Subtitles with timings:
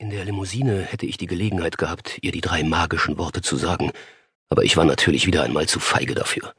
[0.00, 3.90] In der Limousine hätte ich die Gelegenheit gehabt, ihr die drei magischen Worte zu sagen,
[4.48, 6.54] aber ich war natürlich wieder einmal zu feige dafür.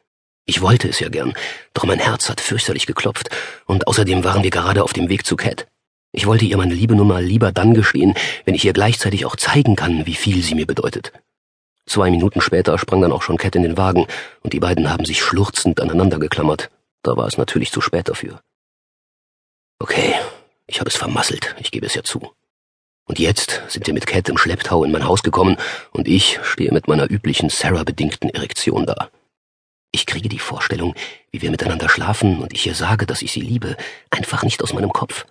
[0.46, 1.34] Ich wollte es ja gern,
[1.74, 3.30] doch mein Herz hat fürchterlich geklopft,
[3.66, 5.68] und außerdem waren wir gerade auf dem Weg zu Cat.
[6.12, 8.14] Ich wollte ihr meine Liebe nun mal lieber dann gestehen,
[8.44, 11.14] wenn ich ihr gleichzeitig auch zeigen kann, wie viel sie mir bedeutet.
[11.86, 14.06] Zwei Minuten später sprang dann auch schon Cat in den Wagen,
[14.42, 16.70] und die beiden haben sich schluchzend aneinander geklammert.
[17.04, 18.42] Da war es natürlich zu spät dafür.
[19.80, 20.14] Okay,
[20.68, 22.34] ich habe es vermasselt, ich gebe es ja zu.
[23.10, 25.58] Und jetzt sind wir mit Cat im Schlepptau in mein Haus gekommen
[25.90, 29.10] und ich stehe mit meiner üblichen Sarah-bedingten Erektion da.
[29.92, 30.94] Ich kriege die Vorstellung,
[31.32, 33.76] wie wir miteinander schlafen und ich ihr sage, dass ich sie liebe,
[34.12, 35.26] einfach nicht aus meinem Kopf.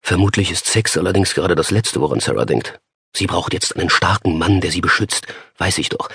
[0.00, 2.80] Vermutlich ist Sex allerdings gerade das Letzte, woran Sarah denkt.
[3.14, 5.26] Sie braucht jetzt einen starken Mann, der sie beschützt,
[5.58, 6.08] weiß ich doch.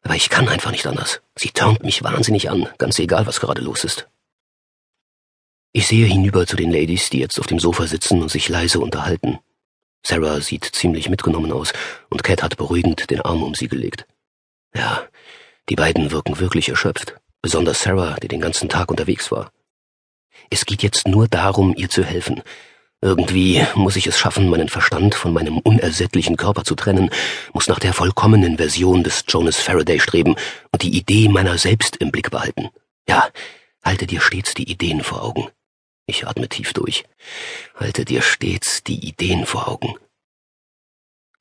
[0.00, 1.20] Aber ich kann einfach nicht anders.
[1.36, 4.08] Sie turnt mich wahnsinnig an, ganz egal, was gerade los ist.
[5.74, 8.80] Ich sehe hinüber zu den Ladies, die jetzt auf dem Sofa sitzen und sich leise
[8.80, 9.38] unterhalten.
[10.08, 11.74] Sarah sieht ziemlich mitgenommen aus,
[12.08, 14.06] und Cat hat beruhigend den Arm um sie gelegt.
[14.74, 15.02] Ja,
[15.68, 19.52] die beiden wirken wirklich erschöpft, besonders Sarah, die den ganzen Tag unterwegs war.
[20.48, 22.42] Es geht jetzt nur darum, ihr zu helfen.
[23.02, 27.10] Irgendwie muss ich es schaffen, meinen Verstand von meinem unersättlichen Körper zu trennen,
[27.52, 30.36] muss nach der vollkommenen Version des Jonas Faraday streben
[30.72, 32.70] und die Idee meiner selbst im Blick behalten.
[33.06, 33.28] Ja,
[33.84, 35.48] halte dir stets die Ideen vor Augen.
[36.08, 37.04] Ich atme tief durch.
[37.74, 39.94] Halte dir stets die Ideen vor Augen.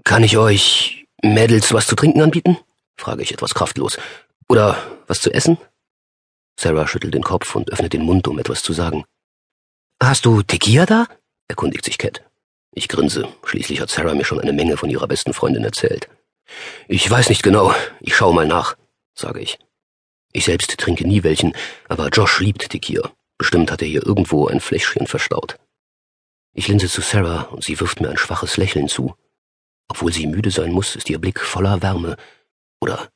[0.04, 2.58] Kann ich euch Mädels was zu trinken anbieten?
[2.98, 3.98] frage ich etwas kraftlos.
[4.50, 5.58] Oder was zu essen?
[6.60, 9.06] Sarah schüttelt den Kopf und öffnet den Mund, um etwas zu sagen.
[10.04, 11.08] Hast du Tequila da?
[11.48, 12.22] erkundigt sich Cat.
[12.74, 13.26] Ich grinse.
[13.46, 16.10] Schließlich hat Sarah mir schon eine Menge von ihrer besten Freundin erzählt.
[16.90, 17.74] Ich weiß nicht genau.
[18.02, 18.76] Ich schaue mal nach,
[19.14, 19.60] sage ich.
[20.34, 21.54] Ich selbst trinke nie welchen,
[21.88, 23.14] aber Josh liebt Tequila.
[23.38, 25.58] Bestimmt hat er hier irgendwo ein Fläschchen verstaut.
[26.54, 29.16] Ich linse zu Sarah und sie wirft mir ein schwaches Lächeln zu.
[29.90, 32.18] Obwohl sie müde sein muss, ist ihr Blick voller Wärme.
[32.82, 33.10] Oder,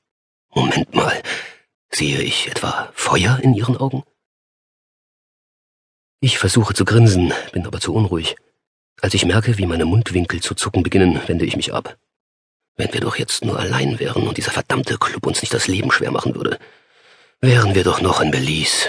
[0.53, 1.21] Moment mal,
[1.91, 4.03] sehe ich etwa Feuer in ihren Augen?
[6.19, 8.35] Ich versuche zu grinsen, bin aber zu unruhig.
[9.01, 11.97] Als ich merke, wie meine Mundwinkel zu zucken beginnen, wende ich mich ab.
[12.75, 15.91] Wenn wir doch jetzt nur allein wären und dieser verdammte Club uns nicht das Leben
[15.91, 16.59] schwer machen würde,
[17.39, 18.87] wären wir doch noch in Belize.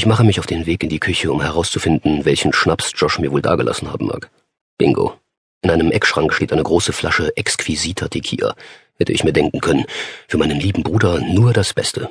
[0.00, 3.32] Ich mache mich auf den Weg in die Küche, um herauszufinden, welchen Schnaps Josh mir
[3.32, 4.30] wohl dagelassen haben mag.
[4.78, 5.20] Bingo.
[5.60, 8.54] In einem Eckschrank steht eine große Flasche exquisiter Tequila.
[8.96, 9.84] Hätte ich mir denken können,
[10.26, 12.08] für meinen lieben Bruder nur das Beste.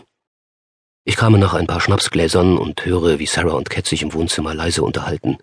[1.04, 4.54] Ich kam nach ein paar Schnapsgläsern und höre, wie Sarah und Cat sich im Wohnzimmer
[4.54, 5.40] leise unterhalten.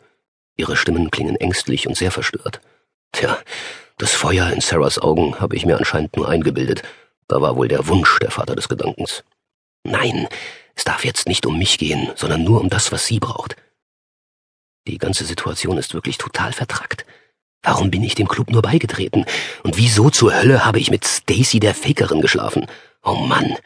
[0.56, 2.60] Ihre Stimmen klingen ängstlich und sehr verstört.
[3.10, 3.38] Tja,
[3.98, 6.84] das Feuer in Sarahs Augen habe ich mir anscheinend nur eingebildet.
[7.26, 9.24] Da war wohl der Wunsch der Vater des Gedankens.
[9.82, 10.28] Nein,
[10.76, 13.56] es darf jetzt nicht um mich gehen, sondern nur um das, was sie braucht.
[14.86, 17.04] Die ganze Situation ist wirklich total vertrackt.
[17.62, 19.24] Warum bin ich dem Club nur beigetreten?
[19.64, 22.66] Und wieso zur Hölle habe ich mit Stacy der Fakerin geschlafen?
[23.02, 23.56] Oh Mann.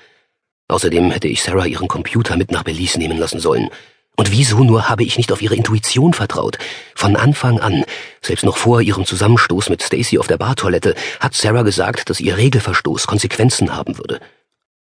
[0.68, 3.68] Außerdem hätte ich Sarah ihren Computer mit nach Belize nehmen lassen sollen.
[4.16, 6.58] Und wieso nur habe ich nicht auf ihre Intuition vertraut?
[6.94, 7.84] Von Anfang an,
[8.22, 12.36] selbst noch vor ihrem Zusammenstoß mit Stacy auf der Bartoilette, hat Sarah gesagt, dass ihr
[12.36, 14.20] Regelverstoß Konsequenzen haben würde.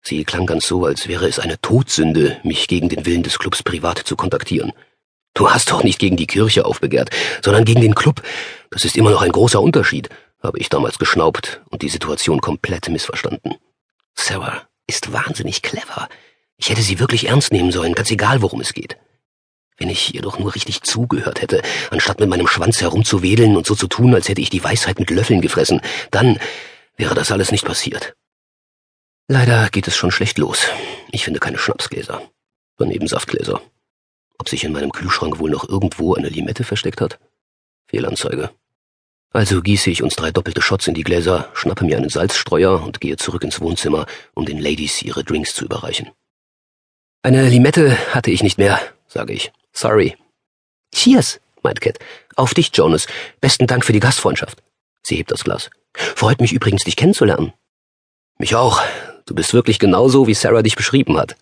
[0.06, 3.64] Sie klang ganz so, als wäre es eine Todsünde, mich gegen den Willen des Clubs
[3.64, 4.72] privat zu kontaktieren.
[5.34, 7.10] Du hast doch nicht gegen die Kirche aufbegehrt,
[7.44, 8.22] sondern gegen den Club.
[8.70, 10.08] Das ist immer noch ein großer Unterschied,
[10.40, 13.56] habe ich damals geschnaubt und die Situation komplett missverstanden.
[14.14, 16.08] Sarah ist wahnsinnig clever.
[16.56, 18.96] Ich hätte sie wirklich ernst nehmen sollen, ganz egal, worum es geht.
[19.76, 23.74] Wenn ich ihr doch nur richtig zugehört hätte, anstatt mit meinem Schwanz herumzuwedeln und so
[23.74, 25.80] zu tun, als hätte ich die Weisheit mit Löffeln gefressen,
[26.12, 26.38] dann
[26.96, 28.14] wäre das alles nicht passiert.
[29.28, 30.68] Leider geht es schon schlecht los.
[31.10, 32.22] Ich finde keine Schnapsgläser.
[32.76, 33.60] Daneben Saftgläser.
[34.38, 37.18] Ob sich in meinem Kühlschrank wohl noch irgendwo eine Limette versteckt hat?
[37.88, 38.50] Fehlanzeige.
[39.32, 43.00] Also gieße ich uns drei doppelte Shots in die Gläser, schnappe mir einen Salzstreuer und
[43.00, 46.10] gehe zurück ins Wohnzimmer, um den Ladies ihre Drinks zu überreichen.
[47.22, 49.52] Eine Limette hatte ich nicht mehr, sage ich.
[49.72, 50.16] Sorry.
[50.94, 51.98] Cheers, meint Cat.
[52.36, 53.08] Auf dich, Jonas.
[53.40, 54.62] Besten Dank für die Gastfreundschaft.
[55.02, 55.70] Sie hebt das Glas.
[55.92, 57.52] Freut mich übrigens, dich kennenzulernen.
[58.38, 58.82] Mich auch,
[59.26, 61.36] Du bist wirklich genauso, wie Sarah dich beschrieben hat.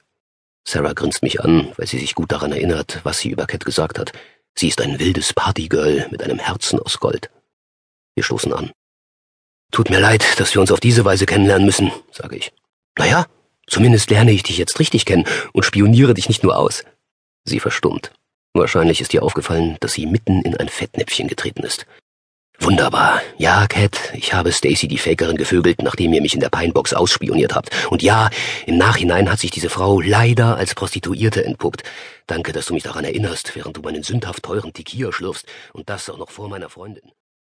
[0.67, 3.99] Sarah grinst mich an, weil sie sich gut daran erinnert, was sie über Cat gesagt
[3.99, 4.13] hat.
[4.55, 7.31] Sie ist ein wildes Partygirl mit einem Herzen aus Gold.
[8.15, 8.73] Wir stoßen an.
[9.71, 12.53] Tut mir leid, dass wir uns auf diese Weise kennenlernen müssen, sage ich.
[12.97, 13.27] Naja,
[13.67, 16.85] zumindest lerne ich dich jetzt richtig kennen und spioniere dich nicht nur aus.
[17.45, 18.13] Sie verstummt.
[18.55, 21.87] Wahrscheinlich ist ihr aufgefallen, dass sie mitten in ein Fettnäpfchen getreten ist.
[22.61, 23.21] Wunderbar.
[23.37, 27.55] Ja, Cat, ich habe Stacy die Fakerin gevögelt, nachdem ihr mich in der Pinebox ausspioniert
[27.55, 27.71] habt.
[27.91, 28.31] Und ja,
[28.67, 31.83] im Nachhinein hat sich diese Frau leider als Prostituierte entpuppt.
[32.27, 36.09] Danke, dass du mich daran erinnerst, während du meinen sündhaft teuren Tequila schlürfst und das
[36.09, 37.13] auch noch vor meiner Freundin.